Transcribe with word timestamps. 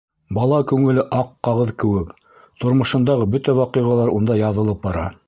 Бала 0.35 0.59
күңеле 0.71 1.03
аҡ 1.17 1.27
ҡағыҙ 1.49 1.73
кеүек, 1.83 2.15
тормошондағы 2.65 3.29
бөтә 3.37 3.59
ваҡиғалар 3.63 4.15
унда 4.19 4.43
яҙылып 4.45 4.87
бара. 4.89 5.09